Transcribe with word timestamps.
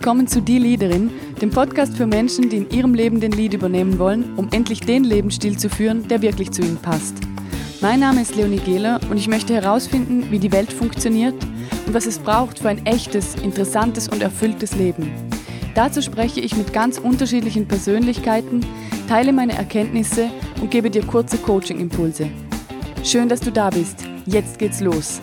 willkommen 0.00 0.26
zu 0.26 0.40
Die 0.40 0.56
Leaderin, 0.56 1.10
dem 1.42 1.50
Podcast 1.50 1.94
für 1.94 2.06
Menschen, 2.06 2.48
die 2.48 2.56
in 2.56 2.70
ihrem 2.70 2.94
Leben 2.94 3.20
den 3.20 3.32
Lead 3.32 3.52
übernehmen 3.52 3.98
wollen, 3.98 4.34
um 4.38 4.48
endlich 4.50 4.80
den 4.80 5.04
Lebensstil 5.04 5.58
zu 5.58 5.68
führen, 5.68 6.08
der 6.08 6.22
wirklich 6.22 6.52
zu 6.52 6.62
ihnen 6.62 6.78
passt. 6.78 7.16
Mein 7.82 8.00
Name 8.00 8.22
ist 8.22 8.34
Leonie 8.34 8.60
Gehler 8.60 8.98
und 9.10 9.18
ich 9.18 9.28
möchte 9.28 9.52
herausfinden, 9.52 10.30
wie 10.30 10.38
die 10.38 10.52
Welt 10.52 10.72
funktioniert 10.72 11.34
und 11.86 11.92
was 11.92 12.06
es 12.06 12.18
braucht 12.18 12.60
für 12.60 12.70
ein 12.70 12.86
echtes, 12.86 13.34
interessantes 13.34 14.08
und 14.08 14.22
erfülltes 14.22 14.74
Leben. 14.74 15.12
Dazu 15.74 16.00
spreche 16.00 16.40
ich 16.40 16.56
mit 16.56 16.72
ganz 16.72 16.96
unterschiedlichen 16.96 17.68
Persönlichkeiten, 17.68 18.64
teile 19.06 19.34
meine 19.34 19.52
Erkenntnisse 19.52 20.30
und 20.62 20.70
gebe 20.70 20.88
dir 20.88 21.04
kurze 21.04 21.36
Coaching-Impulse. 21.36 22.30
Schön, 23.04 23.28
dass 23.28 23.40
du 23.40 23.52
da 23.52 23.68
bist. 23.68 23.98
Jetzt 24.24 24.58
geht's 24.58 24.80
los. 24.80 25.20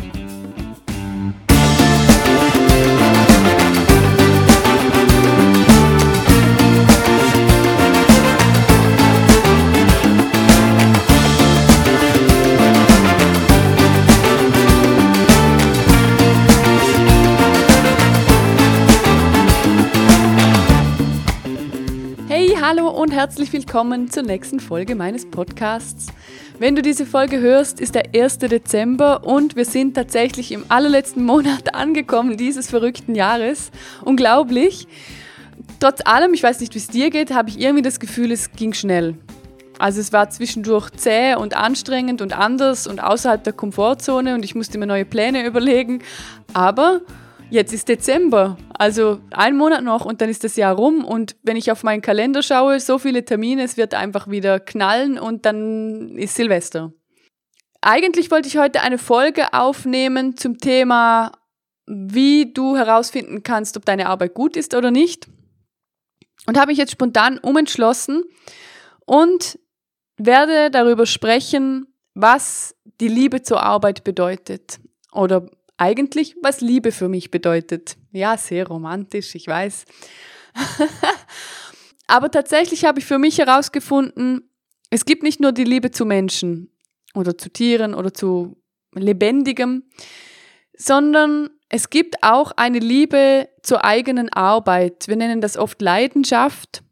Hallo 22.68 22.90
und 22.90 23.14
herzlich 23.14 23.54
willkommen 23.54 24.12
zur 24.12 24.24
nächsten 24.24 24.60
Folge 24.60 24.94
meines 24.94 25.26
Podcasts. 25.26 26.08
Wenn 26.60 26.76
du 26.76 26.82
diese 26.82 27.06
Folge 27.06 27.40
hörst, 27.40 27.80
ist 27.80 27.96
der 27.96 28.14
1. 28.14 28.40
Dezember 28.40 29.24
und 29.24 29.56
wir 29.56 29.64
sind 29.64 29.94
tatsächlich 29.94 30.52
im 30.52 30.66
allerletzten 30.68 31.24
Monat 31.24 31.74
angekommen 31.76 32.36
dieses 32.36 32.70
verrückten 32.70 33.16
Jahres. 33.16 33.72
Unglaublich. 34.04 34.86
Trotz 35.80 36.02
allem, 36.04 36.34
ich 36.34 36.44
weiß 36.44 36.60
nicht, 36.60 36.76
wie 36.76 36.80
es 36.80 36.90
dir 36.90 37.10
geht, 37.10 37.34
habe 37.34 37.48
ich 37.48 37.58
irgendwie 37.58 37.84
das 37.84 38.02
Gefühl, 38.02 38.34
es 38.34 38.52
ging 38.52 38.74
schnell. 38.74 39.16
Also 39.80 40.02
es 40.02 40.12
war 40.12 40.30
zwischendurch 40.30 40.90
zäh 40.90 41.36
und 41.36 41.56
anstrengend 41.56 42.22
und 42.22 42.38
anders 42.38 42.86
und 42.86 43.02
außerhalb 43.02 43.46
der 43.46 43.54
Komfortzone 43.54 44.36
und 44.36 44.44
ich 44.44 44.56
musste 44.56 44.78
mir 44.78 44.88
neue 44.88 45.06
Pläne 45.06 45.46
überlegen. 45.46 46.04
Aber 46.54 47.00
Jetzt 47.50 47.72
ist 47.72 47.88
Dezember, 47.88 48.58
also 48.78 49.22
ein 49.32 49.56
Monat 49.56 49.82
noch 49.82 50.04
und 50.04 50.20
dann 50.20 50.28
ist 50.28 50.44
das 50.44 50.58
Jahr 50.58 50.76
rum 50.76 51.06
und 51.06 51.38
wenn 51.44 51.56
ich 51.56 51.72
auf 51.72 51.82
meinen 51.82 52.02
Kalender 52.02 52.44
schaue, 52.44 52.82
so 52.82 53.00
viele 53.00 53.24
Termine, 53.24 53.64
es 53.64 53.78
wird 53.78 53.94
einfach 53.94 54.28
wieder 54.28 54.60
knallen 54.60 55.18
und 55.18 55.46
dann 55.46 56.18
ist 56.18 56.36
Silvester. 56.36 56.92
Eigentlich 57.80 58.32
wollte 58.32 58.50
ich 58.50 58.58
heute 58.58 58.82
eine 58.82 58.98
Folge 58.98 59.54
aufnehmen 59.54 60.36
zum 60.36 60.58
Thema, 60.58 61.32
wie 61.86 62.52
du 62.52 62.76
herausfinden 62.76 63.44
kannst, 63.44 63.78
ob 63.78 63.86
deine 63.86 64.08
Arbeit 64.08 64.34
gut 64.34 64.58
ist 64.58 64.76
oder 64.76 64.92
nicht. 64.92 65.30
Und 66.48 66.58
habe 66.58 66.68
mich 66.68 66.78
jetzt 66.78 66.92
spontan 66.92 67.38
umentschlossen 67.38 68.26
und 69.06 69.58
werde 70.18 70.70
darüber 70.70 71.06
sprechen, 71.06 71.88
was 72.14 72.76
die 73.00 73.08
Liebe 73.08 73.42
zur 73.42 73.64
Arbeit 73.64 74.04
bedeutet 74.04 74.80
oder 75.14 75.50
eigentlich, 75.78 76.36
was 76.42 76.62
Liebe 76.62 76.92
für 76.92 77.08
mich 77.08 77.32
bedeutet. 77.32 77.98
Ja, 78.12 78.38
sehr 78.38 78.68
romantisch, 78.68 79.36
ich 79.36 79.48
weiß. 79.48 79.86
Aber 82.08 82.32
tatsächlich 82.32 82.86
habe 82.86 83.00
ich 83.00 83.06
für 83.06 83.20
mich 83.20 83.38
herausgefunden, 83.38 84.50
es 84.90 85.06
gibt 85.06 85.24
nicht 85.24 85.40
nur 85.40 85.52
die 85.52 85.66
Liebe 85.66 85.92
zu 85.92 86.06
Menschen 86.06 86.72
oder 87.14 87.38
zu 87.38 87.50
Tieren 87.50 87.94
oder 87.94 88.14
zu 88.14 88.58
Lebendigem, 88.94 89.84
sondern 90.78 91.50
es 91.70 91.90
gibt 91.90 92.24
auch 92.24 92.52
eine 92.56 92.80
Liebe 92.80 93.50
zur 93.62 93.84
eigenen 93.84 94.30
Arbeit. 94.30 95.08
Wir 95.08 95.18
nennen 95.18 95.42
das 95.42 95.58
oft 95.58 95.82
Leidenschaft. 95.82 96.84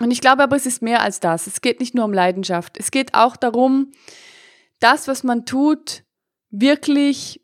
Und 0.00 0.12
ich 0.12 0.20
glaube 0.20 0.42
aber, 0.42 0.56
es 0.56 0.66
ist 0.66 0.82
mehr 0.82 1.02
als 1.02 1.20
das. 1.20 1.46
Es 1.46 1.60
geht 1.60 1.80
nicht 1.80 1.94
nur 1.94 2.04
um 2.04 2.12
Leidenschaft. 2.12 2.78
Es 2.78 2.90
geht 2.90 3.14
auch 3.14 3.36
darum, 3.36 3.92
das, 4.78 5.08
was 5.08 5.24
man 5.24 5.44
tut, 5.44 6.04
wirklich 6.50 7.40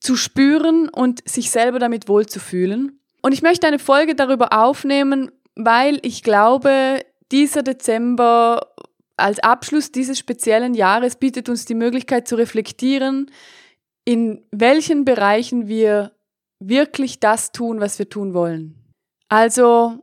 zu 0.00 0.16
spüren 0.16 0.88
und 0.88 1.28
sich 1.28 1.50
selber 1.50 1.78
damit 1.78 2.08
wohlzufühlen. 2.08 3.00
Und 3.22 3.32
ich 3.32 3.42
möchte 3.42 3.66
eine 3.66 3.78
Folge 3.78 4.14
darüber 4.14 4.52
aufnehmen, 4.52 5.30
weil 5.54 5.98
ich 6.02 6.22
glaube, 6.22 7.00
dieser 7.32 7.62
Dezember 7.62 8.74
als 9.16 9.40
Abschluss 9.40 9.90
dieses 9.90 10.18
speziellen 10.18 10.74
Jahres 10.74 11.16
bietet 11.16 11.48
uns 11.48 11.64
die 11.64 11.74
Möglichkeit 11.74 12.28
zu 12.28 12.36
reflektieren, 12.36 13.30
in 14.04 14.44
welchen 14.52 15.04
Bereichen 15.04 15.66
wir 15.68 16.12
wirklich 16.60 17.20
das 17.20 17.52
tun, 17.52 17.80
was 17.80 17.98
wir 17.98 18.08
tun 18.08 18.32
wollen. 18.32 18.94
Also, 19.28 19.98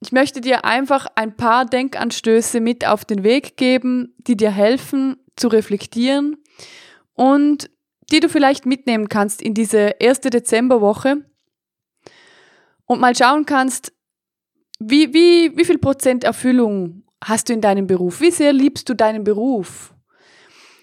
ich 0.00 0.12
möchte 0.12 0.40
dir 0.40 0.64
einfach 0.64 1.06
ein 1.14 1.36
paar 1.36 1.64
Denkanstöße 1.64 2.60
mit 2.60 2.86
auf 2.86 3.04
den 3.04 3.22
Weg 3.22 3.56
geben, 3.56 4.14
die 4.18 4.36
dir 4.36 4.50
helfen 4.50 5.16
zu 5.36 5.48
reflektieren 5.48 6.36
und 7.14 7.70
die 8.12 8.20
du 8.20 8.28
vielleicht 8.28 8.66
mitnehmen 8.66 9.08
kannst 9.08 9.42
in 9.42 9.54
diese 9.54 9.94
erste 9.98 10.30
Dezemberwoche 10.30 11.24
und 12.86 13.00
mal 13.00 13.16
schauen 13.16 13.46
kannst, 13.46 13.92
wie, 14.78 15.14
wie, 15.14 15.56
wie 15.56 15.64
viel 15.64 15.78
Prozent 15.78 16.24
Erfüllung 16.24 17.04
hast 17.24 17.48
du 17.48 17.52
in 17.52 17.60
deinem 17.60 17.86
Beruf? 17.86 18.20
Wie 18.20 18.30
sehr 18.30 18.52
liebst 18.52 18.88
du 18.88 18.94
deinen 18.94 19.24
Beruf? 19.24 19.94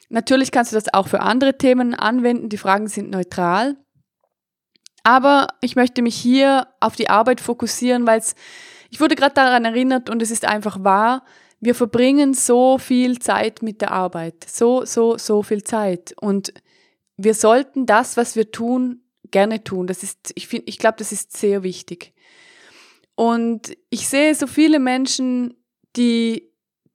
Natürlich 0.10 0.52
kannst 0.52 0.72
du 0.72 0.76
das 0.76 0.92
auch 0.94 1.08
für 1.08 1.20
andere 1.20 1.58
Themen 1.58 1.94
anwenden. 1.94 2.50
Die 2.50 2.58
Fragen 2.58 2.88
sind 2.88 3.12
neutral. 3.12 3.78
Aber 5.04 5.48
ich 5.62 5.76
möchte 5.76 6.02
mich 6.02 6.16
hier 6.16 6.68
auf 6.80 6.96
die 6.96 7.10
Arbeit 7.10 7.42
fokussieren, 7.42 8.08
weil 8.08 8.24
ich 8.90 9.00
wurde 9.00 9.16
gerade 9.16 9.36
daran 9.36 9.66
erinnert 9.66 10.10
und 10.10 10.22
es 10.22 10.32
ist 10.32 10.46
einfach 10.46 10.84
wahr, 10.84 11.24
wir 11.60 11.76
verbringen 11.76 12.34
so 12.34 12.78
viel 12.78 13.20
Zeit 13.20 13.62
mit 13.62 13.82
der 13.82 13.92
Arbeit. 13.92 14.46
So, 14.50 14.86
so, 14.86 15.18
so 15.18 15.44
viel 15.44 15.64
Zeit. 15.64 16.14
Und 16.20 16.54
wir 17.22 17.34
sollten 17.34 17.86
das, 17.86 18.16
was 18.16 18.36
wir 18.36 18.52
tun, 18.52 19.04
gerne 19.30 19.64
tun. 19.64 19.88
Das 19.88 20.04
ist, 20.04 20.32
ich 20.36 20.48
finde, 20.48 20.68
ich 20.68 20.80
glaube, 20.80 20.96
das 20.98 21.12
ist 21.12 21.36
sehr 21.36 21.64
wichtig. 21.64 22.14
Und 23.16 23.76
ich 23.90 24.08
sehe 24.08 24.34
so 24.34 24.48
viele 24.48 24.80
Menschen, 24.80 25.56
die 25.98 26.50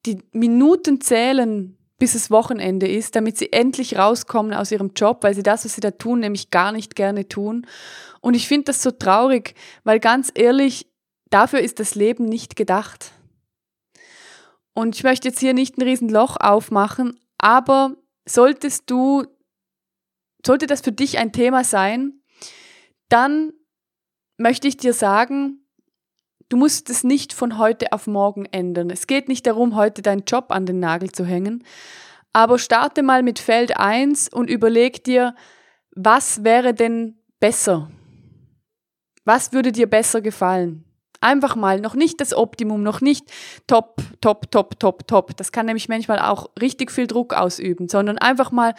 die 0.06 0.18
Minuten 0.32 1.00
zählen, 1.00 1.76
bis 1.98 2.14
es 2.14 2.30
Wochenende 2.30 2.88
ist, 2.88 3.16
damit 3.16 3.36
sie 3.36 3.52
endlich 3.52 3.98
rauskommen 3.98 4.54
aus 4.54 4.72
ihrem 4.72 4.92
Job, 4.96 5.22
weil 5.22 5.34
sie 5.34 5.42
das, 5.42 5.64
was 5.64 5.74
sie 5.74 5.80
da 5.80 5.90
tun, 5.90 6.20
nämlich 6.20 6.50
gar 6.50 6.72
nicht 6.72 6.96
gerne 6.96 7.28
tun. 7.28 7.66
Und 8.20 8.34
ich 8.34 8.48
finde 8.48 8.64
das 8.64 8.82
so 8.82 8.90
traurig, 8.90 9.54
weil 9.84 10.00
ganz 10.00 10.30
ehrlich, 10.34 10.86
dafür 11.28 11.60
ist 11.60 11.80
das 11.80 11.94
Leben 11.94 12.24
nicht 12.24 12.56
gedacht. 12.56 13.12
Und 14.72 14.96
ich 14.96 15.04
möchte 15.04 15.28
jetzt 15.28 15.40
hier 15.40 15.54
nicht 15.54 15.76
ein 15.76 15.82
Riesenloch 15.82 16.36
aufmachen, 16.38 17.20
aber 17.38 17.94
solltest 18.26 18.90
du 18.90 19.24
sollte 20.46 20.66
das 20.66 20.80
für 20.80 20.92
dich 20.92 21.18
ein 21.18 21.32
Thema 21.32 21.64
sein, 21.64 22.20
dann 23.08 23.52
möchte 24.36 24.68
ich 24.68 24.76
dir 24.76 24.92
sagen, 24.92 25.64
du 26.48 26.56
musst 26.56 26.90
es 26.90 27.04
nicht 27.04 27.32
von 27.32 27.58
heute 27.58 27.92
auf 27.92 28.06
morgen 28.06 28.46
ändern. 28.46 28.90
Es 28.90 29.06
geht 29.06 29.28
nicht 29.28 29.46
darum, 29.46 29.76
heute 29.76 30.02
deinen 30.02 30.24
Job 30.26 30.46
an 30.48 30.66
den 30.66 30.80
Nagel 30.80 31.12
zu 31.12 31.24
hängen, 31.24 31.64
aber 32.32 32.58
starte 32.58 33.02
mal 33.02 33.22
mit 33.22 33.38
Feld 33.38 33.76
1 33.76 34.28
und 34.28 34.50
überleg 34.50 35.04
dir, 35.04 35.34
was 35.94 36.42
wäre 36.42 36.74
denn 36.74 37.18
besser? 37.38 37.90
Was 39.24 39.52
würde 39.52 39.72
dir 39.72 39.88
besser 39.88 40.20
gefallen? 40.20 40.84
Einfach 41.20 41.56
mal, 41.56 41.80
noch 41.80 41.94
nicht 41.94 42.20
das 42.20 42.34
Optimum, 42.34 42.82
noch 42.82 43.00
nicht 43.00 43.30
top, 43.66 44.02
top, 44.20 44.50
top, 44.50 44.78
top, 44.78 45.06
top. 45.06 45.36
Das 45.36 45.52
kann 45.52 45.66
nämlich 45.66 45.88
manchmal 45.88 46.18
auch 46.18 46.50
richtig 46.60 46.90
viel 46.90 47.06
Druck 47.06 47.32
ausüben, 47.32 47.88
sondern 47.88 48.18
einfach 48.18 48.50
mal 48.50 48.74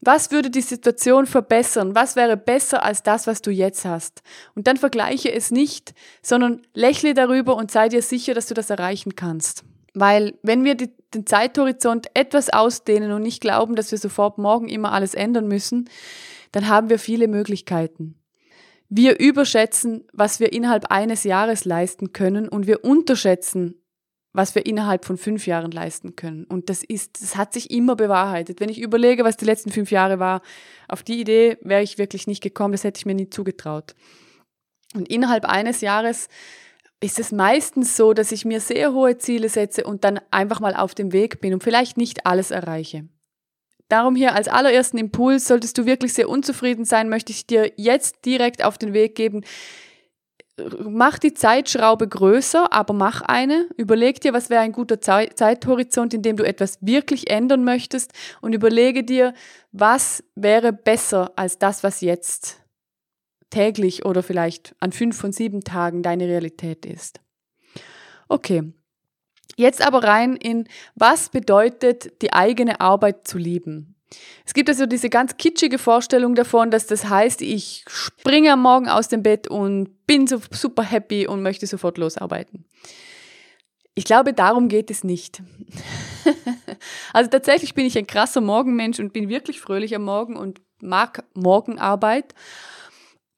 was 0.00 0.30
würde 0.30 0.50
die 0.50 0.62
Situation 0.62 1.26
verbessern? 1.26 1.94
Was 1.94 2.16
wäre 2.16 2.36
besser 2.36 2.82
als 2.82 3.02
das, 3.02 3.26
was 3.26 3.42
du 3.42 3.50
jetzt 3.50 3.84
hast? 3.84 4.22
Und 4.54 4.66
dann 4.66 4.78
vergleiche 4.78 5.30
es 5.30 5.50
nicht, 5.50 5.94
sondern 6.22 6.62
lächle 6.72 7.12
darüber 7.12 7.56
und 7.56 7.70
sei 7.70 7.88
dir 7.88 8.00
sicher, 8.00 8.32
dass 8.32 8.46
du 8.46 8.54
das 8.54 8.70
erreichen 8.70 9.14
kannst. 9.14 9.64
Weil 9.92 10.38
wenn 10.42 10.64
wir 10.64 10.74
die, 10.74 10.90
den 11.12 11.26
Zeithorizont 11.26 12.06
etwas 12.14 12.50
ausdehnen 12.50 13.12
und 13.12 13.22
nicht 13.22 13.40
glauben, 13.40 13.74
dass 13.74 13.90
wir 13.90 13.98
sofort 13.98 14.38
morgen 14.38 14.68
immer 14.68 14.92
alles 14.92 15.14
ändern 15.14 15.48
müssen, 15.48 15.90
dann 16.52 16.68
haben 16.68 16.88
wir 16.88 16.98
viele 16.98 17.28
Möglichkeiten. 17.28 18.14
Wir 18.88 19.20
überschätzen, 19.20 20.04
was 20.12 20.40
wir 20.40 20.52
innerhalb 20.52 20.90
eines 20.90 21.24
Jahres 21.24 21.64
leisten 21.64 22.12
können 22.12 22.48
und 22.48 22.66
wir 22.66 22.84
unterschätzen, 22.84 23.80
was 24.32 24.54
wir 24.54 24.64
innerhalb 24.64 25.04
von 25.04 25.16
fünf 25.16 25.46
Jahren 25.46 25.70
leisten 25.70 26.14
können. 26.14 26.44
Und 26.44 26.70
das 26.70 26.84
ist, 26.84 27.20
das 27.22 27.36
hat 27.36 27.52
sich 27.52 27.70
immer 27.70 27.96
bewahrheitet. 27.96 28.60
Wenn 28.60 28.68
ich 28.68 28.80
überlege, 28.80 29.24
was 29.24 29.36
die 29.36 29.44
letzten 29.44 29.70
fünf 29.70 29.90
Jahre 29.90 30.18
war, 30.18 30.42
auf 30.88 31.02
die 31.02 31.20
Idee 31.20 31.58
wäre 31.62 31.82
ich 31.82 31.98
wirklich 31.98 32.26
nicht 32.26 32.42
gekommen, 32.42 32.72
das 32.72 32.84
hätte 32.84 32.98
ich 32.98 33.06
mir 33.06 33.14
nie 33.14 33.30
zugetraut. 33.30 33.94
Und 34.94 35.08
innerhalb 35.08 35.44
eines 35.44 35.80
Jahres 35.80 36.28
ist 37.00 37.18
es 37.18 37.32
meistens 37.32 37.96
so, 37.96 38.12
dass 38.12 38.30
ich 38.30 38.44
mir 38.44 38.60
sehr 38.60 38.92
hohe 38.92 39.18
Ziele 39.18 39.48
setze 39.48 39.84
und 39.84 40.04
dann 40.04 40.20
einfach 40.30 40.60
mal 40.60 40.74
auf 40.74 40.94
dem 40.94 41.12
Weg 41.12 41.40
bin 41.40 41.54
und 41.54 41.64
vielleicht 41.64 41.96
nicht 41.96 42.26
alles 42.26 42.50
erreiche. 42.50 43.08
Darum 43.88 44.14
hier 44.14 44.34
als 44.34 44.46
allerersten 44.46 44.98
Impuls, 44.98 45.48
solltest 45.48 45.76
du 45.76 45.86
wirklich 45.86 46.14
sehr 46.14 46.28
unzufrieden 46.28 46.84
sein, 46.84 47.08
möchte 47.08 47.32
ich 47.32 47.46
dir 47.46 47.72
jetzt 47.76 48.24
direkt 48.24 48.62
auf 48.62 48.78
den 48.78 48.92
Weg 48.92 49.16
geben, 49.16 49.42
mach 50.88 51.18
die 51.18 51.34
Zeitschraube 51.34 52.08
größer, 52.08 52.72
aber 52.72 52.94
mach 52.94 53.22
eine. 53.22 53.68
Überleg 53.76 54.20
dir, 54.20 54.32
was 54.32 54.50
wäre 54.50 54.62
ein 54.62 54.72
guter 54.72 55.00
Zeithorizont, 55.00 56.14
in 56.14 56.22
dem 56.22 56.36
du 56.36 56.44
etwas 56.44 56.78
wirklich 56.80 57.30
ändern 57.30 57.64
möchtest 57.64 58.12
und 58.40 58.52
überlege 58.52 59.04
dir, 59.04 59.34
was 59.72 60.24
wäre 60.34 60.72
besser 60.72 61.32
als 61.36 61.58
das, 61.58 61.82
was 61.82 62.00
jetzt 62.00 62.60
täglich 63.50 64.04
oder 64.04 64.22
vielleicht 64.22 64.74
an 64.80 64.92
fünf 64.92 65.16
von 65.16 65.32
sieben 65.32 65.62
Tagen 65.62 66.02
deine 66.02 66.26
Realität 66.26 66.86
ist. 66.86 67.20
Okay. 68.28 68.72
Jetzt 69.56 69.84
aber 69.84 70.04
rein 70.04 70.36
in, 70.36 70.68
was 70.94 71.28
bedeutet 71.28 72.22
die 72.22 72.32
eigene 72.32 72.80
Arbeit 72.80 73.26
zu 73.26 73.36
lieben? 73.36 73.96
Es 74.44 74.54
gibt 74.54 74.68
also 74.68 74.86
diese 74.86 75.08
ganz 75.08 75.36
kitschige 75.36 75.78
Vorstellung 75.78 76.34
davon, 76.34 76.70
dass 76.70 76.86
das 76.86 77.08
heißt, 77.08 77.42
ich 77.42 77.84
springe 77.88 78.52
am 78.52 78.62
Morgen 78.62 78.88
aus 78.88 79.08
dem 79.08 79.22
Bett 79.22 79.48
und 79.48 80.06
bin 80.06 80.26
so 80.26 80.40
super 80.50 80.82
happy 80.82 81.26
und 81.26 81.42
möchte 81.42 81.66
sofort 81.66 81.98
losarbeiten. 81.98 82.64
Ich 83.94 84.04
glaube, 84.04 84.32
darum 84.32 84.68
geht 84.68 84.90
es 84.90 85.04
nicht. 85.04 85.42
also 87.12 87.30
tatsächlich 87.30 87.74
bin 87.74 87.86
ich 87.86 87.98
ein 87.98 88.06
krasser 88.06 88.40
Morgenmensch 88.40 88.98
und 88.98 89.12
bin 89.12 89.28
wirklich 89.28 89.60
fröhlich 89.60 89.94
am 89.94 90.04
Morgen 90.04 90.36
und 90.36 90.60
mag 90.80 91.24
Morgenarbeit. 91.34 92.34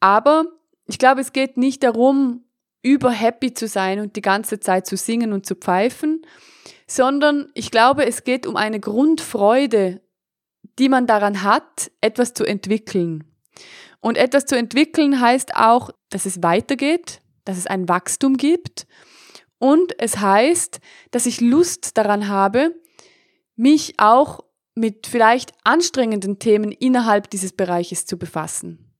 Aber 0.01 0.45
ich 0.87 0.99
glaube, 0.99 1.21
es 1.21 1.33
geht 1.33 1.57
nicht 1.57 1.83
darum, 1.83 2.45
über 2.83 3.11
happy 3.11 3.55
zu 3.55 3.69
sein 3.69 4.01
und 4.01 4.17
die 4.17 4.23
ganze 4.23 4.61
Zeit 4.61 4.87
zu 4.87 4.97
singen 4.97 5.33
und 5.33 5.47
zu 5.47 5.55
pfeifen, 5.55 6.23
sondern 6.87 7.51
ich 7.55 7.71
glaube, 7.71 8.07
es 8.07 8.25
geht 8.25 8.47
um 8.47 8.57
eine 8.57 8.81
Grundfreude 8.81 10.01
die 10.79 10.89
man 10.89 11.07
daran 11.07 11.43
hat, 11.43 11.91
etwas 12.01 12.35
zu 12.35 12.45
entwickeln. 12.45 13.25
Und 14.01 14.17
etwas 14.17 14.47
zu 14.47 14.57
entwickeln 14.57 15.21
heißt 15.21 15.55
auch, 15.55 15.91
dass 16.11 16.27
es 16.27 16.43
weitergeht, 16.43 17.21
dass 17.45 17.57
es 17.57 17.67
ein 17.67 17.89
Wachstum 17.89 18.37
gibt. 18.37 18.87
Und 19.59 19.95
es 19.99 20.19
heißt, 20.19 20.81
dass 21.13 21.27
ich 21.27 21.41
Lust 21.41 21.97
daran 21.97 22.29
habe, 22.29 22.75
mich 23.55 23.95
auch 23.99 24.41
mit 24.75 25.07
vielleicht 25.07 25.53
anstrengenden 25.65 26.39
Themen 26.39 26.73
innerhalb 26.73 27.31
dieses 27.31 27.53
Bereiches 27.53 28.07
zu 28.07 28.19
befassen. 28.19 28.93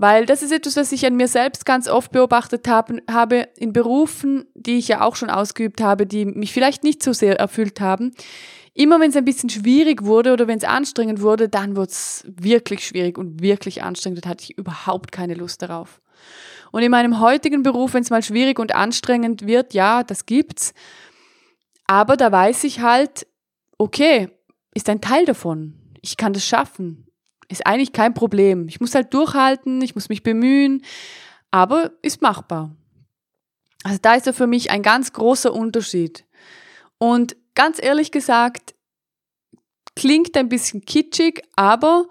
Weil 0.00 0.26
das 0.26 0.42
ist 0.44 0.52
etwas, 0.52 0.76
was 0.76 0.92
ich 0.92 1.04
an 1.06 1.16
mir 1.16 1.26
selbst 1.26 1.66
ganz 1.66 1.88
oft 1.88 2.12
beobachtet 2.12 2.68
habe, 2.68 3.48
in 3.56 3.72
Berufen, 3.72 4.46
die 4.54 4.78
ich 4.78 4.86
ja 4.86 5.00
auch 5.00 5.16
schon 5.16 5.28
ausgeübt 5.28 5.80
habe, 5.80 6.06
die 6.06 6.24
mich 6.24 6.52
vielleicht 6.52 6.84
nicht 6.84 7.02
so 7.02 7.12
sehr 7.12 7.36
erfüllt 7.40 7.80
haben. 7.80 8.14
Immer 8.74 9.00
wenn 9.00 9.10
es 9.10 9.16
ein 9.16 9.24
bisschen 9.24 9.50
schwierig 9.50 10.04
wurde 10.04 10.32
oder 10.32 10.46
wenn 10.46 10.58
es 10.58 10.64
anstrengend 10.64 11.20
wurde, 11.20 11.48
dann 11.48 11.76
wurde 11.76 11.90
es 11.90 12.24
wirklich 12.28 12.86
schwierig 12.86 13.18
und 13.18 13.42
wirklich 13.42 13.82
anstrengend. 13.82 14.24
Da 14.24 14.30
hatte 14.30 14.44
ich 14.44 14.58
überhaupt 14.58 15.12
keine 15.12 15.34
Lust 15.34 15.62
darauf. 15.62 16.00
Und 16.70 16.82
in 16.82 16.90
meinem 16.90 17.20
heutigen 17.20 17.62
Beruf, 17.62 17.94
wenn 17.94 18.02
es 18.02 18.10
mal 18.10 18.22
schwierig 18.22 18.58
und 18.58 18.74
anstrengend 18.74 19.46
wird, 19.46 19.74
ja, 19.74 20.02
das 20.02 20.26
gibt's. 20.26 20.74
Aber 21.86 22.16
da 22.16 22.30
weiß 22.30 22.64
ich 22.64 22.80
halt, 22.80 23.26
okay, 23.78 24.28
ist 24.74 24.88
ein 24.88 25.00
Teil 25.00 25.24
davon. 25.24 25.74
Ich 26.02 26.16
kann 26.16 26.32
das 26.32 26.44
schaffen. 26.44 27.06
Ist 27.48 27.66
eigentlich 27.66 27.92
kein 27.92 28.12
Problem. 28.12 28.68
Ich 28.68 28.80
muss 28.80 28.94
halt 28.94 29.14
durchhalten, 29.14 29.80
ich 29.80 29.94
muss 29.94 30.10
mich 30.10 30.22
bemühen, 30.22 30.84
aber 31.50 31.92
ist 32.02 32.20
machbar. 32.20 32.76
Also 33.84 33.98
da 34.02 34.14
ist 34.14 34.26
ja 34.26 34.32
für 34.32 34.46
mich 34.46 34.70
ein 34.70 34.82
ganz 34.82 35.12
großer 35.12 35.52
Unterschied. 35.52 36.26
Und 36.98 37.36
ganz 37.54 37.82
ehrlich 37.82 38.10
gesagt, 38.10 38.74
klingt 39.94 40.36
ein 40.36 40.48
bisschen 40.48 40.82
kitschig, 40.84 41.42
aber 41.56 42.06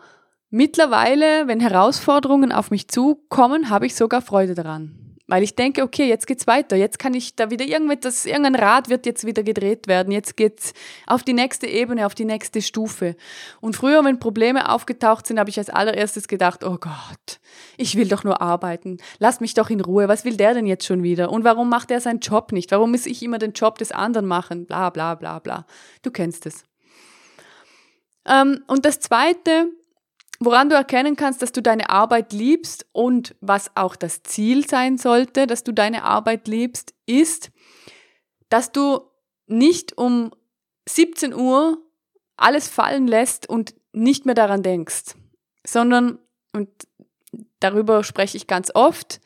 mittlerweile, 0.50 1.48
wenn 1.48 1.60
Herausforderungen 1.60 2.51
auf 2.51 2.72
mich 2.72 2.88
zukommen, 2.89 3.69
habe 3.69 3.86
ich 3.86 3.95
sogar 3.95 4.22
Freude 4.22 4.56
daran. 4.56 5.06
Weil 5.27 5.44
ich 5.44 5.56
denke, 5.56 5.83
okay, 5.83 6.07
jetzt 6.07 6.25
geht's 6.25 6.47
weiter. 6.47 6.77
Jetzt 6.77 7.00
kann 7.00 7.13
ich 7.13 7.35
da 7.35 7.51
wieder 7.51 7.65
irgendetwas, 7.65 8.25
irgendein 8.25 8.56
Rad 8.56 8.88
wird 8.89 9.06
jetzt 9.06 9.25
wieder 9.25 9.44
gedreht 9.44 9.88
werden. 9.88 10.12
Jetzt 10.13 10.38
geht's 10.38 10.74
auf 11.06 11.24
die 11.24 11.33
nächste 11.33 11.68
Ebene, 11.68 12.06
auf 12.06 12.15
die 12.15 12.24
nächste 12.24 12.62
Stufe. 12.62 13.18
Und 13.59 13.75
früher, 13.75 14.03
wenn 14.06 14.19
Probleme 14.19 14.71
aufgetaucht 14.71 15.27
sind, 15.27 15.38
habe 15.38 15.50
ich 15.50 15.57
als 15.57 15.69
allererstes 15.69 16.29
gedacht, 16.29 16.63
oh 16.63 16.77
Gott, 16.79 17.39
ich 17.75 17.95
will 17.95 18.07
doch 18.07 18.24
nur 18.24 18.41
arbeiten. 18.41 19.00
Lass 19.19 19.41
mich 19.41 19.53
doch 19.53 19.69
in 19.69 19.81
Ruhe. 19.81 20.07
Was 20.07 20.24
will 20.24 20.38
der 20.38 20.53
denn 20.53 20.65
jetzt 20.65 20.85
schon 20.85 21.03
wieder? 21.03 21.29
Und 21.29 21.44
warum 21.44 21.68
macht 21.68 21.91
er 21.91 22.00
seinen 22.00 22.19
Job 22.19 22.53
nicht? 22.53 22.71
Warum 22.71 22.91
muss 22.91 23.06
ich 23.06 23.21
immer 23.21 23.38
den 23.38 23.51
Job 23.51 23.77
des 23.79 23.91
anderen 23.91 24.27
machen? 24.27 24.65
Bla, 24.65 24.89
bla, 24.91 25.15
bla, 25.15 25.39
bla. 25.39 25.65
Du 26.03 26.12
kennst 26.12 26.45
es. 26.45 26.63
Ähm, 28.25 28.63
und 28.68 28.85
das 28.85 29.01
zweite, 29.01 29.71
woran 30.39 30.69
du 30.69 30.75
erkennen 30.75 31.16
kannst, 31.16 31.42
dass 31.42 31.51
du 31.51 31.62
deine 31.62 31.89
Arbeit 31.89 32.34
liebst 32.34 32.86
und 32.92 33.36
was 33.42 33.72
auch 33.75 33.95
das 33.95 34.24
Ziel 34.24 34.68
sein 34.68 34.98
sollte, 34.98 35.48
dass 35.48 35.63
du 35.63 35.72
deine 35.72 36.04
Arbeit 36.04 36.48
liebst, 36.48 36.94
ist, 37.06 37.51
dass 38.50 38.72
du 38.72 39.01
nicht 39.48 39.98
um 39.98 40.31
17 40.88 41.34
Uhr 41.34 41.81
alles 42.38 42.68
fallen 42.68 43.07
lässt 43.07 43.50
und 43.50 43.74
nicht 43.94 44.25
mehr 44.25 44.36
daran 44.36 44.62
denkst, 44.62 45.16
sondern, 45.66 46.19
und 46.54 46.69
darüber 47.60 48.04
spreche 48.04 48.38
ich 48.38 48.48
ganz 48.48 48.72
oft, 48.74 49.19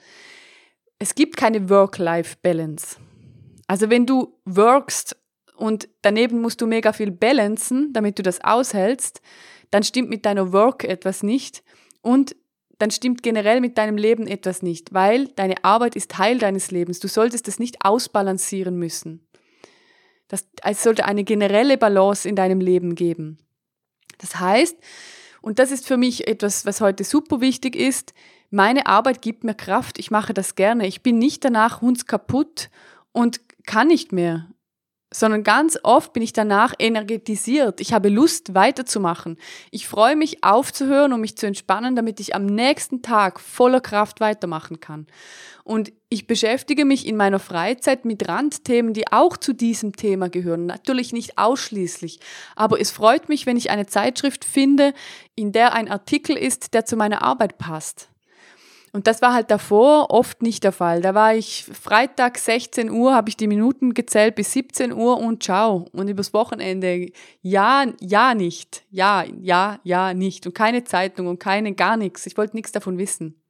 es 0.97 1.15
gibt 1.15 1.35
keine 1.35 1.69
Work-Life-Balance. 1.69 2.97
Also 3.67 3.89
wenn 3.89 4.05
du 4.05 4.39
workst 4.45 5.17
und 5.55 5.89
daneben 6.01 6.41
musst 6.41 6.61
du 6.61 6.67
mega 6.67 6.93
viel 6.93 7.11
balancen, 7.11 7.91
damit 7.93 8.17
du 8.19 8.23
das 8.23 8.43
aushältst, 8.43 9.21
dann 9.71 9.83
stimmt 9.83 10.09
mit 10.09 10.25
deiner 10.25 10.53
Work 10.53 10.83
etwas 10.83 11.23
nicht 11.23 11.63
und 12.01 12.35
dann 12.77 12.91
stimmt 12.91 13.21
generell 13.21 13.61
mit 13.61 13.77
deinem 13.77 13.97
Leben 13.97 14.27
etwas 14.27 14.61
nicht, 14.61 14.93
weil 14.93 15.27
deine 15.27 15.63
Arbeit 15.63 15.95
ist 15.95 16.11
Teil 16.11 16.39
deines 16.39 16.71
Lebens. 16.71 16.99
Du 16.99 17.07
solltest 17.07 17.47
es 17.47 17.59
nicht 17.59 17.85
ausbalancieren 17.85 18.75
müssen. 18.77 19.27
Das, 20.27 20.47
es 20.63 20.81
sollte 20.81 21.05
eine 21.05 21.23
generelle 21.23 21.77
Balance 21.77 22.27
in 22.27 22.35
deinem 22.35 22.59
Leben 22.59 22.95
geben. 22.95 23.37
Das 24.17 24.39
heißt, 24.39 24.77
und 25.41 25.59
das 25.59 25.71
ist 25.71 25.87
für 25.87 25.97
mich 25.97 26.27
etwas, 26.27 26.65
was 26.65 26.81
heute 26.81 27.03
super 27.03 27.41
wichtig 27.41 27.75
ist, 27.75 28.13
meine 28.49 28.85
Arbeit 28.85 29.21
gibt 29.21 29.43
mir 29.43 29.55
Kraft, 29.55 29.97
ich 29.97 30.11
mache 30.11 30.33
das 30.33 30.55
gerne. 30.55 30.85
Ich 30.85 31.01
bin 31.01 31.17
nicht 31.17 31.45
danach 31.45 31.81
hundskaputt 31.81 32.69
und 33.11 33.39
kann 33.65 33.87
nicht 33.87 34.11
mehr 34.11 34.47
sondern 35.13 35.43
ganz 35.43 35.77
oft 35.83 36.13
bin 36.13 36.23
ich 36.23 36.33
danach 36.33 36.73
energetisiert. 36.79 37.81
Ich 37.81 37.93
habe 37.93 38.09
Lust 38.09 38.55
weiterzumachen. 38.55 39.37
Ich 39.69 39.87
freue 39.87 40.15
mich 40.15 40.43
aufzuhören 40.43 41.11
und 41.11 41.21
mich 41.21 41.37
zu 41.37 41.45
entspannen, 41.45 41.95
damit 41.95 42.19
ich 42.19 42.33
am 42.33 42.45
nächsten 42.45 43.01
Tag 43.01 43.39
voller 43.39 43.81
Kraft 43.81 44.21
weitermachen 44.21 44.79
kann. 44.79 45.07
Und 45.63 45.91
ich 46.09 46.27
beschäftige 46.27 46.85
mich 46.85 47.05
in 47.05 47.17
meiner 47.17 47.39
Freizeit 47.39 48.05
mit 48.05 48.27
Randthemen, 48.27 48.93
die 48.93 49.11
auch 49.11 49.37
zu 49.37 49.53
diesem 49.53 49.95
Thema 49.95 50.29
gehören. 50.29 50.65
Natürlich 50.65 51.13
nicht 51.13 51.37
ausschließlich, 51.37 52.19
aber 52.55 52.79
es 52.79 52.91
freut 52.91 53.29
mich, 53.29 53.45
wenn 53.45 53.57
ich 53.57 53.69
eine 53.69 53.85
Zeitschrift 53.85 54.45
finde, 54.45 54.93
in 55.35 55.51
der 55.51 55.73
ein 55.73 55.89
Artikel 55.89 56.37
ist, 56.37 56.73
der 56.73 56.85
zu 56.85 56.95
meiner 56.95 57.21
Arbeit 57.21 57.57
passt. 57.57 58.10
Und 58.93 59.07
das 59.07 59.21
war 59.21 59.33
halt 59.33 59.49
davor 59.51 60.11
oft 60.11 60.41
nicht 60.41 60.65
der 60.65 60.73
Fall. 60.73 61.01
Da 61.01 61.15
war 61.15 61.33
ich 61.33 61.63
Freitag 61.63 62.37
16 62.37 62.89
Uhr, 62.89 63.15
habe 63.15 63.29
ich 63.29 63.37
die 63.37 63.47
Minuten 63.47 63.93
gezählt 63.93 64.35
bis 64.35 64.51
17 64.51 64.91
Uhr 64.91 65.17
und 65.17 65.43
ciao. 65.43 65.85
Und 65.93 66.09
übers 66.09 66.33
Wochenende 66.33 67.09
ja, 67.41 67.85
ja 68.01 68.35
nicht. 68.35 68.83
Ja, 68.89 69.23
ja, 69.39 69.79
ja 69.83 70.13
nicht. 70.13 70.45
Und 70.45 70.55
keine 70.55 70.83
Zeitung 70.83 71.27
und 71.27 71.39
keine 71.39 71.73
gar 71.73 71.95
nichts. 71.95 72.25
Ich 72.25 72.37
wollte 72.37 72.57
nichts 72.57 72.73
davon 72.73 72.97
wissen. 72.97 73.41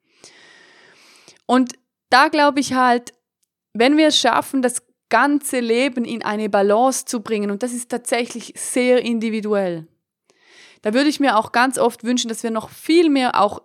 Und 1.47 1.73
da 2.11 2.27
glaube 2.27 2.59
ich 2.59 2.73
halt, 2.73 3.13
wenn 3.73 3.97
wir 3.97 4.09
es 4.09 4.19
schaffen, 4.19 4.61
das 4.61 4.83
ganze 5.09 5.59
Leben 5.59 6.05
in 6.05 6.23
eine 6.23 6.49
Balance 6.49 7.05
zu 7.05 7.21
bringen, 7.21 7.49
und 7.49 7.63
das 7.63 7.73
ist 7.73 7.89
tatsächlich 7.89 8.53
sehr 8.55 9.03
individuell, 9.03 9.87
da 10.83 10.93
würde 10.93 11.09
ich 11.09 11.19
mir 11.19 11.37
auch 11.37 11.51
ganz 11.51 11.77
oft 11.77 12.03
wünschen, 12.03 12.29
dass 12.29 12.43
wir 12.43 12.51
noch 12.51 12.69
viel 12.69 13.09
mehr 13.09 13.39
auch 13.39 13.61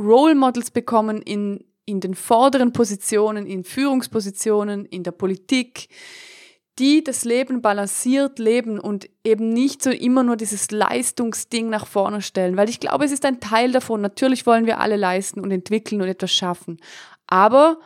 Role 0.00 0.34
Models 0.34 0.70
bekommen 0.70 1.20
in, 1.22 1.64
in 1.84 2.00
den 2.00 2.14
vorderen 2.14 2.72
Positionen, 2.72 3.46
in 3.46 3.64
Führungspositionen, 3.64 4.86
in 4.86 5.02
der 5.02 5.12
Politik, 5.12 5.88
die 6.78 7.04
das 7.04 7.24
Leben 7.24 7.60
balanciert 7.60 8.38
leben 8.38 8.80
und 8.80 9.08
eben 9.22 9.50
nicht 9.50 9.82
so 9.82 9.90
immer 9.90 10.22
nur 10.22 10.36
dieses 10.36 10.70
Leistungsding 10.70 11.68
nach 11.68 11.86
vorne 11.86 12.22
stellen, 12.22 12.56
weil 12.56 12.70
ich 12.70 12.80
glaube, 12.80 13.04
es 13.04 13.12
ist 13.12 13.26
ein 13.26 13.40
Teil 13.40 13.72
davon. 13.72 14.00
Natürlich 14.00 14.46
wollen 14.46 14.64
wir 14.64 14.80
alle 14.80 14.96
leisten 14.96 15.40
und 15.40 15.50
entwickeln 15.50 16.00
und 16.00 16.08
etwas 16.08 16.32
schaffen, 16.32 16.80
aber 17.26 17.78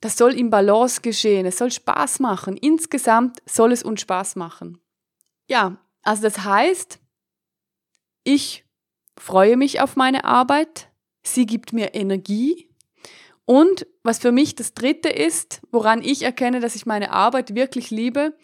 das 0.00 0.16
soll 0.16 0.34
im 0.34 0.50
Balance 0.50 1.00
geschehen. 1.02 1.46
Es 1.46 1.58
soll 1.58 1.70
Spaß 1.70 2.20
machen. 2.20 2.56
Insgesamt 2.56 3.42
soll 3.46 3.72
es 3.72 3.82
uns 3.82 4.00
Spaß 4.00 4.36
machen. 4.36 4.78
Ja, 5.46 5.76
also 6.02 6.22
das 6.22 6.44
heißt, 6.44 6.98
ich 8.24 8.64
freue 9.18 9.56
mich 9.56 9.80
auf 9.80 9.96
meine 9.96 10.24
Arbeit 10.24 10.89
sie 11.22 11.46
gibt 11.46 11.72
mir 11.72 11.94
Energie. 11.94 12.68
Und 13.44 13.86
was 14.02 14.18
für 14.18 14.32
mich 14.32 14.54
das 14.54 14.74
Dritte 14.74 15.08
ist, 15.08 15.60
woran 15.72 16.02
ich 16.02 16.22
erkenne, 16.22 16.60
dass 16.60 16.76
ich 16.76 16.86
meine 16.86 17.10
Arbeit 17.10 17.54
wirklich 17.54 17.90
liebe, 17.90 18.34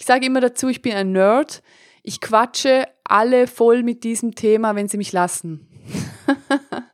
ich 0.00 0.06
sage 0.06 0.24
immer 0.24 0.40
dazu, 0.40 0.68
ich 0.68 0.80
bin 0.80 0.94
ein 0.94 1.12
Nerd. 1.12 1.62
Ich 2.02 2.22
quatsche 2.22 2.88
alle 3.04 3.46
voll 3.46 3.82
mit 3.82 4.02
diesem 4.02 4.34
Thema, 4.34 4.74
wenn 4.74 4.88
sie 4.88 4.96
mich 4.96 5.12
lassen. 5.12 5.68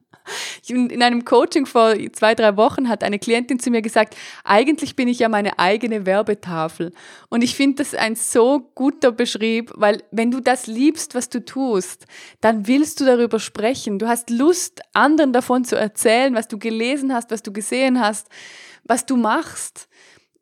In 0.68 1.02
einem 1.02 1.24
Coaching 1.24 1.66
vor 1.66 1.94
zwei, 2.12 2.34
drei 2.34 2.56
Wochen 2.56 2.88
hat 2.88 3.04
eine 3.04 3.18
Klientin 3.18 3.60
zu 3.60 3.70
mir 3.70 3.82
gesagt, 3.82 4.16
eigentlich 4.44 4.96
bin 4.96 5.06
ich 5.06 5.20
ja 5.20 5.28
meine 5.28 5.58
eigene 5.58 6.06
Werbetafel. 6.06 6.92
Und 7.28 7.42
ich 7.42 7.54
finde 7.54 7.76
das 7.76 7.94
ein 7.94 8.16
so 8.16 8.70
guter 8.74 9.12
Beschrieb, 9.12 9.72
weil 9.76 10.02
wenn 10.10 10.30
du 10.30 10.40
das 10.40 10.66
liebst, 10.66 11.14
was 11.14 11.28
du 11.28 11.44
tust, 11.44 12.06
dann 12.40 12.66
willst 12.66 13.00
du 13.00 13.04
darüber 13.04 13.38
sprechen. 13.38 13.98
Du 13.98 14.08
hast 14.08 14.30
Lust, 14.30 14.80
anderen 14.92 15.32
davon 15.32 15.64
zu 15.64 15.76
erzählen, 15.76 16.34
was 16.34 16.48
du 16.48 16.58
gelesen 16.58 17.14
hast, 17.14 17.30
was 17.30 17.42
du 17.42 17.52
gesehen 17.52 18.00
hast, 18.00 18.28
was 18.84 19.06
du 19.06 19.16
machst. 19.16 19.88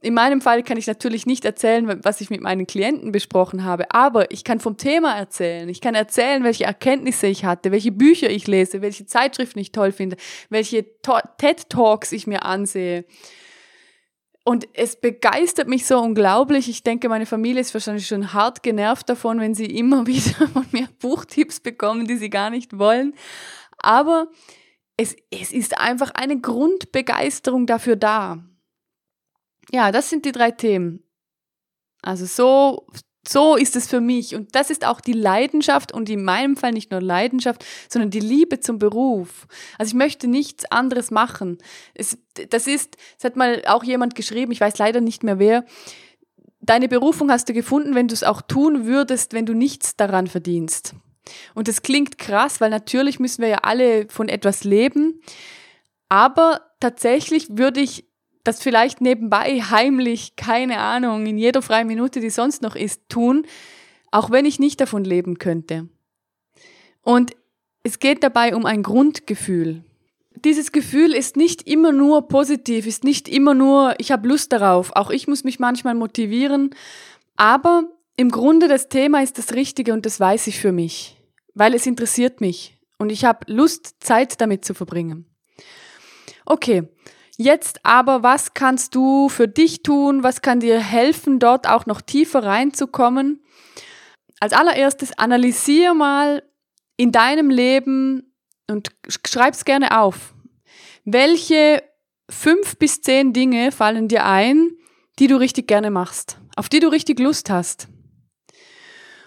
In 0.05 0.13
meinem 0.13 0.43
Fall 0.43 0.63
kann 0.63 0.77
ich 0.77 0.87
natürlich 0.87 1.25
nicht 1.25 1.47
erzählen, 1.47 2.05
was 2.05 2.21
ich 2.21 2.29
mit 2.29 2.43
meinen 2.43 2.67
Klienten 2.67 3.11
besprochen 3.11 3.65
habe, 3.65 3.91
aber 3.91 4.31
ich 4.31 4.45
kann 4.45 4.61
vom 4.61 4.77
Thema 4.77 5.17
erzählen. 5.17 5.67
Ich 5.71 5.81
kann 5.81 5.95
erzählen, 5.95 6.45
welche 6.45 6.65
Erkenntnisse 6.65 7.27
ich 7.27 7.47
hatte, 7.47 7.73
welche 7.73 7.91
Bücher 7.91 8.29
ich 8.29 8.47
lese, 8.47 8.83
welche 8.83 9.07
Zeitschriften 9.07 9.61
ich 9.61 9.73
toll 9.73 9.93
finde, 9.93 10.17
welche 10.51 10.85
TED-Talks 11.01 12.13
ich 12.13 12.27
mir 12.27 12.45
ansehe. 12.45 13.07
Und 14.45 14.69
es 14.75 15.01
begeistert 15.01 15.69
mich 15.69 15.87
so 15.87 15.99
unglaublich. 15.99 16.69
Ich 16.69 16.83
denke, 16.83 17.09
meine 17.09 17.25
Familie 17.25 17.63
ist 17.63 17.73
wahrscheinlich 17.73 18.07
schon 18.07 18.35
hart 18.35 18.63
genervt 18.63 19.09
davon, 19.09 19.41
wenn 19.41 19.55
sie 19.55 19.65
immer 19.65 20.07
wieder 20.07 20.49
von 20.49 20.67
mir 20.71 20.87
Buchtipps 21.01 21.61
bekommen, 21.61 22.07
die 22.07 22.19
sie 22.19 22.29
gar 22.29 22.51
nicht 22.51 22.79
wollen. 22.79 23.15
Aber 23.79 24.29
es, 24.99 25.17
es 25.31 25.51
ist 25.51 25.79
einfach 25.79 26.11
eine 26.11 26.39
Grundbegeisterung 26.39 27.67
dafür 27.67 27.97
da. 27.97 28.45
Ja, 29.73 29.93
das 29.93 30.11
sind 30.11 30.25
die 30.25 30.33
drei 30.33 30.51
Themen. 30.51 31.03
Also 32.03 32.27
so, 32.27 32.87
so 33.27 33.57
ist 33.57 33.77
es 33.77 33.89
für 33.89 34.01
mich. 34.01 34.35
Und 34.35 34.55
das 34.55 34.71
ist 34.71 34.87
auch 34.87 35.01
die 35.01 35.13
Leidenschaft 35.13 35.93
und 35.93 36.09
in 36.11 36.23
meinem 36.25 36.57
Fall 36.57 36.73
nicht 36.73 36.91
nur 36.91 37.01
Leidenschaft, 37.01 37.65
sondern 37.89 38.11
die 38.11 38.21
Liebe 38.21 38.61
zum 38.61 38.79
Beruf. 38.79 39.47
Also 39.79 39.91
ich 39.91 39.95
möchte 39.95 40.29
nichts 40.29 40.65
anderes 40.71 41.11
machen. 41.11 41.59
Es, 41.95 42.19
das 42.51 42.67
ist, 42.67 42.97
es 43.19 43.25
hat 43.25 43.37
mal 43.37 43.63
auch 43.67 43.85
jemand 43.85 44.15
geschrieben, 44.15 44.53
ich 44.53 44.61
weiß 44.61 44.79
leider 44.79 45.01
nicht 45.01 45.23
mehr 45.23 45.39
wer, 45.39 45.65
deine 46.61 46.89
Berufung 46.89 47.31
hast 47.31 47.49
du 47.49 47.53
gefunden, 47.53 47.95
wenn 47.95 48.09
du 48.09 48.15
es 48.15 48.25
auch 48.25 48.43
tun 48.43 48.87
würdest, 48.87 49.33
wenn 49.33 49.47
du 49.47 49.55
nichts 49.55 49.97
daran 49.97 50.27
verdienst. 50.27 50.95
Und 51.55 51.69
das 51.69 51.83
klingt 51.83 52.19
krass, 52.19 52.61
weil 52.61 52.71
natürlich 52.71 53.19
müssen 53.19 53.43
wir 53.43 53.49
ja 53.49 53.59
alle 53.63 54.07
von 54.09 54.29
etwas 54.29 54.65
leben. 54.65 55.23
Aber 56.09 56.61
tatsächlich 56.81 57.49
würde 57.51 57.81
ich 57.81 58.07
das 58.45 58.63
vielleicht 58.63 59.01
nebenbei 59.01 59.61
heimlich, 59.61 60.37
keine 60.37 60.79
Ahnung, 60.79 61.27
in 61.27 61.39
jeder 61.39 61.63
freien 61.63 61.87
Minute, 61.87 62.21
die 62.21 62.31
sonst 62.31 62.63
noch 62.63 62.77
ist, 62.77 63.09
tun, 63.09 63.47
auch 64.11 64.31
wenn 64.31 64.45
ich 64.45 64.59
nicht 64.59 64.81
davon 64.81 65.05
leben 65.05 65.39
könnte. 65.39 65.89
Und 67.03 67.33
es 67.83 67.99
geht 67.99 68.23
dabei 68.23 68.55
um 68.55 68.65
ein 68.67 68.83
Grundgefühl. 68.83 69.83
Dieses 70.45 70.73
Gefühl 70.73 71.15
ist 71.15 71.37
nicht 71.37 71.67
immer 71.67 71.93
nur 71.93 72.29
positiv, 72.29 72.87
ist 72.87 73.05
nicht 73.05 73.29
immer 73.29 73.55
nur, 73.55 73.95
ich 73.99 74.13
habe 74.13 74.29
Lust 74.29 74.53
darauf. 74.53 74.95
Auch 74.95 75.11
ich 75.11 75.27
muss 75.27 75.45
mich 75.45 75.59
manchmal 75.59 75.95
motivieren. 75.95 76.71
Aber 77.37 77.85
im 78.17 78.31
Grunde 78.31 78.69
das 78.69 78.89
Thema 78.89 79.23
ist 79.23 79.39
das 79.39 79.55
Richtige 79.55 79.93
und 79.93 80.07
das 80.07 80.21
weiß 80.21 80.47
ich 80.47 80.61
für 80.61 80.73
mich, 80.73 81.21
weil 81.55 81.75
es 81.75 81.87
interessiert 81.87 82.41
mich 82.41 82.79
und 82.99 83.11
ich 83.11 83.25
habe 83.25 83.53
Lust, 83.53 83.97
Zeit 84.01 84.41
damit 84.41 84.65
zu 84.65 84.75
verbringen. 84.75 85.27
Okay, 86.47 86.89
Jetzt 87.37 87.85
aber, 87.85 88.23
was 88.23 88.55
kannst 88.55 88.95
du 88.95 89.29
für 89.29 89.49
dich 89.49 89.83
tun? 89.83 90.23
Was 90.23 90.41
kann 90.41 90.61
dir 90.61 90.79
helfen, 90.79 91.39
dort 91.41 91.69
auch 91.69 91.87
noch 91.87 92.01
tiefer 92.01 92.45
reinzukommen? 92.45 93.43
Als 94.41 94.53
allererstes 94.53 95.19
analysier 95.19 95.95
mal 95.95 96.43
in 96.97 97.11
deinem 97.11 97.51
Leben 97.51 98.35
und 98.71 98.91
schreib's 99.27 99.65
gerne 99.65 100.01
auf. 100.01 100.35
Welche 101.05 101.83
fünf 102.31 102.79
bis 102.79 103.03
zehn 103.03 103.33
Dinge 103.33 103.73
fallen 103.73 104.09
dir 104.09 104.25
ein, 104.25 104.71
die 105.19 105.27
du 105.27 105.37
richtig 105.37 105.67
gerne 105.67 105.91
machst, 105.91 106.39
auf 106.57 106.69
die 106.69 106.81
du 106.81 106.89
richtig 106.89 107.19
Lust 107.19 107.51
hast? 107.51 107.89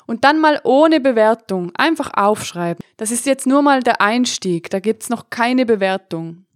Und 0.06 0.24
dann 0.24 0.40
mal 0.40 0.62
ohne 0.64 1.02
Bewertung, 1.02 1.72
einfach 1.76 2.12
aufschreiben. 2.14 2.82
Das 2.96 3.12
ist 3.12 3.26
jetzt 3.26 3.46
nur 3.46 3.62
mal 3.62 3.84
der 3.84 4.00
Einstieg, 4.00 4.70
da 4.70 4.80
gibt's 4.80 5.10
noch 5.10 5.30
keine 5.30 5.66
Bewertung. 5.66 6.47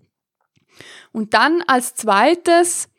Und 1.12 1.34
dann 1.34 1.62
als 1.68 1.96
zweites, 1.96 2.89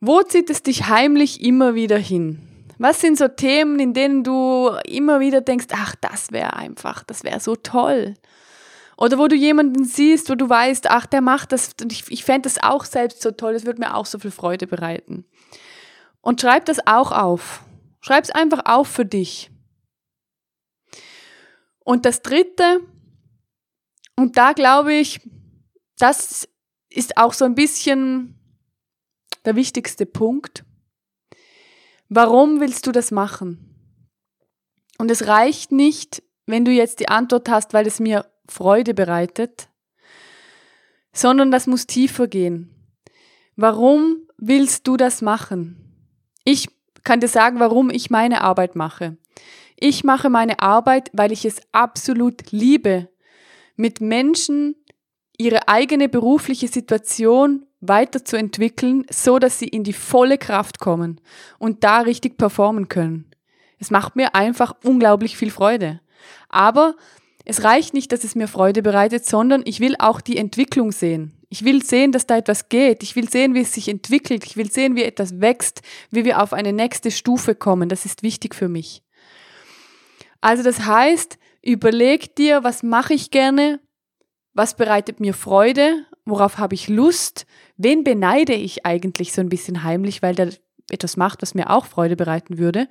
wo 0.00 0.22
zieht 0.22 0.50
es 0.50 0.62
dich 0.62 0.88
heimlich 0.88 1.42
immer 1.42 1.74
wieder 1.74 1.98
hin? 1.98 2.42
Was 2.78 3.00
sind 3.00 3.16
so 3.16 3.28
Themen, 3.28 3.78
in 3.78 3.94
denen 3.94 4.22
du 4.22 4.70
immer 4.84 5.20
wieder 5.20 5.40
denkst, 5.40 5.68
ach, 5.72 5.94
das 6.00 6.30
wäre 6.30 6.54
einfach, 6.54 7.04
das 7.04 7.24
wäre 7.24 7.40
so 7.40 7.56
toll? 7.56 8.14
Oder 8.98 9.18
wo 9.18 9.28
du 9.28 9.36
jemanden 9.36 9.84
siehst, 9.84 10.30
wo 10.30 10.34
du 10.34 10.48
weißt, 10.48 10.90
ach, 10.90 11.06
der 11.06 11.20
macht 11.20 11.52
das 11.52 11.70
und 11.80 11.92
ich, 11.92 12.10
ich 12.10 12.24
fände 12.24 12.42
das 12.42 12.62
auch 12.62 12.84
selbst 12.84 13.22
so 13.22 13.30
toll, 13.30 13.52
das 13.52 13.66
würde 13.66 13.80
mir 13.80 13.94
auch 13.94 14.06
so 14.06 14.18
viel 14.18 14.30
Freude 14.30 14.66
bereiten. 14.66 15.26
Und 16.20 16.40
schreib 16.40 16.64
das 16.64 16.86
auch 16.86 17.12
auf. 17.12 17.62
Schreib 18.00 18.24
es 18.24 18.30
einfach 18.30 18.62
auf 18.64 18.88
für 18.88 19.04
dich. 19.04 19.50
Und 21.84 22.04
das 22.04 22.22
Dritte, 22.22 22.80
und 24.16 24.36
da 24.36 24.52
glaube 24.52 24.94
ich, 24.94 25.20
das 25.98 26.48
ist 26.96 27.16
auch 27.16 27.32
so 27.32 27.44
ein 27.44 27.54
bisschen 27.54 28.34
der 29.44 29.56
wichtigste 29.56 30.06
Punkt. 30.06 30.64
Warum 32.08 32.60
willst 32.60 32.86
du 32.86 32.92
das 32.92 33.10
machen? 33.10 33.74
Und 34.98 35.10
es 35.10 35.26
reicht 35.26 35.72
nicht, 35.72 36.22
wenn 36.46 36.64
du 36.64 36.70
jetzt 36.70 37.00
die 37.00 37.08
Antwort 37.08 37.48
hast, 37.48 37.74
weil 37.74 37.86
es 37.86 38.00
mir 38.00 38.26
Freude 38.48 38.94
bereitet, 38.94 39.68
sondern 41.12 41.50
das 41.50 41.66
muss 41.66 41.86
tiefer 41.86 42.28
gehen. 42.28 42.70
Warum 43.56 44.28
willst 44.38 44.86
du 44.86 44.96
das 44.96 45.22
machen? 45.22 45.76
Ich 46.44 46.68
kann 47.04 47.20
dir 47.20 47.28
sagen, 47.28 47.58
warum 47.58 47.90
ich 47.90 48.10
meine 48.10 48.42
Arbeit 48.42 48.76
mache. 48.76 49.16
Ich 49.78 50.04
mache 50.04 50.30
meine 50.30 50.60
Arbeit, 50.60 51.10
weil 51.12 51.32
ich 51.32 51.44
es 51.44 51.60
absolut 51.72 52.50
liebe, 52.52 53.08
mit 53.76 54.00
Menschen 54.00 54.74
ihre 55.38 55.68
eigene 55.68 56.08
berufliche 56.08 56.68
Situation 56.68 57.66
weiterzuentwickeln, 57.80 59.04
so 59.10 59.38
dass 59.38 59.58
sie 59.58 59.68
in 59.68 59.84
die 59.84 59.92
volle 59.92 60.38
Kraft 60.38 60.78
kommen 60.78 61.20
und 61.58 61.84
da 61.84 62.00
richtig 62.00 62.38
performen 62.38 62.88
können. 62.88 63.30
Es 63.78 63.90
macht 63.90 64.16
mir 64.16 64.34
einfach 64.34 64.74
unglaublich 64.82 65.36
viel 65.36 65.50
Freude. 65.50 66.00
Aber 66.48 66.96
es 67.44 67.62
reicht 67.62 67.94
nicht, 67.94 68.10
dass 68.12 68.24
es 68.24 68.34
mir 68.34 68.48
Freude 68.48 68.82
bereitet, 68.82 69.24
sondern 69.24 69.62
ich 69.64 69.80
will 69.80 69.94
auch 69.98 70.20
die 70.20 70.36
Entwicklung 70.36 70.90
sehen. 70.90 71.32
Ich 71.48 71.64
will 71.64 71.84
sehen, 71.84 72.10
dass 72.10 72.26
da 72.26 72.36
etwas 72.36 72.68
geht. 72.68 73.02
Ich 73.02 73.14
will 73.14 73.28
sehen, 73.30 73.54
wie 73.54 73.60
es 73.60 73.72
sich 73.72 73.88
entwickelt. 73.88 74.44
Ich 74.44 74.56
will 74.56 74.70
sehen, 74.70 74.96
wie 74.96 75.04
etwas 75.04 75.40
wächst, 75.40 75.82
wie 76.10 76.24
wir 76.24 76.42
auf 76.42 76.52
eine 76.52 76.72
nächste 76.72 77.10
Stufe 77.10 77.54
kommen. 77.54 77.88
Das 77.88 78.04
ist 78.04 78.22
wichtig 78.22 78.54
für 78.54 78.68
mich. 78.68 79.02
Also 80.40 80.62
das 80.62 80.86
heißt, 80.86 81.38
überleg 81.62 82.34
dir, 82.34 82.64
was 82.64 82.82
mache 82.82 83.14
ich 83.14 83.30
gerne, 83.30 83.80
was 84.56 84.74
bereitet 84.74 85.20
mir 85.20 85.34
Freude? 85.34 86.06
Worauf 86.24 86.58
habe 86.58 86.74
ich 86.74 86.88
Lust? 86.88 87.46
Wen 87.76 88.04
beneide 88.04 88.54
ich 88.54 88.86
eigentlich 88.86 89.32
so 89.32 89.42
ein 89.42 89.50
bisschen 89.50 89.84
heimlich, 89.84 90.22
weil 90.22 90.34
der 90.34 90.50
etwas 90.90 91.16
macht, 91.16 91.42
was 91.42 91.54
mir 91.54 91.70
auch 91.70 91.84
Freude 91.84 92.16
bereiten 92.16 92.58
würde? 92.58 92.88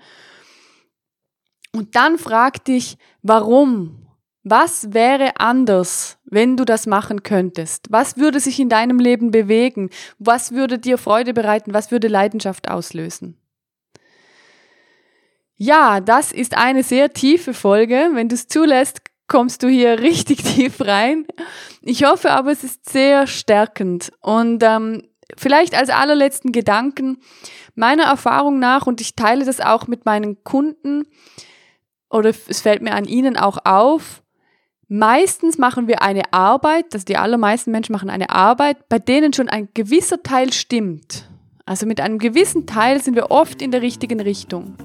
Und 1.72 1.96
dann 1.96 2.18
frag 2.18 2.64
dich, 2.66 2.98
warum? 3.24 4.08
Was 4.44 4.94
wäre 4.94 5.40
anders, 5.40 6.20
wenn 6.24 6.56
du 6.56 6.66
das 6.66 6.86
machen 6.86 7.24
könntest? 7.24 7.88
Was 7.90 8.18
würde 8.18 8.40
sich 8.40 8.60
in 8.60 8.70
deinem 8.70 9.00
Leben 9.00 9.32
bewegen? 9.32 9.90
Was 10.20 10.52
würde 10.52 10.78
dir 10.78 11.00
Freude 11.00 11.34
bereiten? 11.34 11.74
Was 11.74 11.90
würde 11.90 12.08
Leidenschaft 12.08 12.70
auslösen? 12.70 13.38
Ja, 15.58 16.00
das 16.00 16.32
ist 16.32 16.56
eine 16.56 16.84
sehr 16.84 17.12
tiefe 17.14 17.54
Folge. 17.56 18.12
Wenn 18.14 18.30
du 18.30 18.36
es 18.36 18.48
zulässt, 18.48 19.02
kommst 19.28 19.64
du 19.64 19.68
hier 19.68 20.00
richtig 20.00 20.44
tief 20.44 20.82
rein. 20.82 21.26
Ich 21.82 22.04
hoffe 22.04 22.32
aber, 22.32 22.52
es 22.52 22.64
ist 22.64 22.90
sehr 22.90 23.28
stärkend. 23.28 24.12
Und 24.22 24.64
ähm, 24.64 25.04
vielleicht 25.38 25.76
als 25.76 25.90
allerletzten 25.90 26.52
Gedanken, 26.52 27.18
meiner 27.76 28.04
Erfahrung 28.04 28.60
nach, 28.60 28.88
und 28.88 29.02
ich 29.02 29.16
teile 29.16 29.46
das 29.46 29.62
auch 29.62 29.88
mit 29.88 30.06
meinen 30.06 30.44
Kunden, 30.44 31.04
oder 32.10 32.30
es 32.30 32.62
fällt 32.62 32.82
mir 32.82 32.94
an 32.94 33.06
ihnen 33.06 33.36
auch 33.36 33.58
auf, 33.66 34.22
meistens 34.88 35.58
machen 35.58 35.88
wir 35.88 36.02
eine 36.02 36.32
Arbeit, 36.32 36.94
also 36.94 37.06
die 37.06 37.18
allermeisten 37.18 37.72
Menschen 37.72 37.94
machen 37.94 38.10
eine 38.10 38.30
Arbeit, 38.30 38.88
bei 38.88 39.00
denen 39.00 39.34
schon 39.34 39.50
ein 39.50 39.70
gewisser 39.74 40.22
Teil 40.24 40.54
stimmt. 40.54 41.30
Also 41.66 41.88
mit 41.88 42.00
einem 42.00 42.20
gewissen 42.20 42.68
Teil 42.68 43.02
sind 43.02 43.16
wir 43.16 43.32
oft 43.32 43.62
in 43.62 43.72
der 43.72 43.82
richtigen 43.82 44.20
Richtung. 44.20 44.76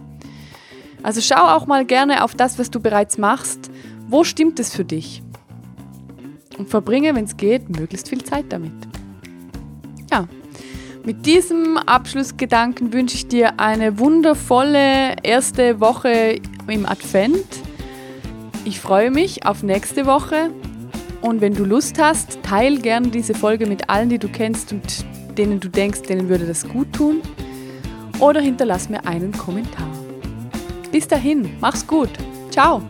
Also 1.02 1.20
schau 1.20 1.42
auch 1.42 1.66
mal 1.66 1.84
gerne 1.84 2.24
auf 2.24 2.34
das, 2.34 2.58
was 2.58 2.70
du 2.70 2.80
bereits 2.80 3.18
machst 3.18 3.70
wo 4.10 4.24
stimmt 4.24 4.58
es 4.60 4.74
für 4.74 4.84
dich? 4.84 5.22
Und 6.58 6.68
verbringe, 6.68 7.14
wenn 7.14 7.24
es 7.24 7.36
geht, 7.36 7.70
möglichst 7.70 8.08
viel 8.08 8.22
Zeit 8.22 8.46
damit. 8.50 8.72
Ja, 10.10 10.26
mit 11.04 11.24
diesem 11.24 11.78
Abschlussgedanken 11.78 12.92
wünsche 12.92 13.14
ich 13.14 13.28
dir 13.28 13.58
eine 13.58 13.98
wundervolle 13.98 15.16
erste 15.22 15.80
Woche 15.80 16.40
im 16.68 16.84
Advent. 16.84 17.46
Ich 18.64 18.80
freue 18.80 19.10
mich 19.10 19.46
auf 19.46 19.62
nächste 19.62 20.04
Woche 20.04 20.50
Und 21.22 21.40
wenn 21.40 21.54
du 21.54 21.64
Lust 21.64 22.00
hast, 22.00 22.42
teil 22.42 22.78
gerne 22.78 23.08
diese 23.08 23.34
Folge 23.34 23.66
mit 23.66 23.90
allen, 23.90 24.08
die 24.08 24.18
du 24.18 24.28
kennst 24.28 24.72
und 24.72 25.04
denen 25.36 25.60
du 25.60 25.68
denkst, 25.68 26.02
denen 26.02 26.28
würde 26.28 26.46
das 26.46 26.66
gut 26.66 26.92
tun. 26.92 27.20
Oder 28.18 28.40
hinterlass 28.40 28.88
mir 28.88 29.06
einen 29.06 29.32
Kommentar. 29.32 29.88
Bis 30.90 31.06
dahin, 31.06 31.50
mach's 31.60 31.86
gut. 31.86 32.10
Ciao. 32.50 32.82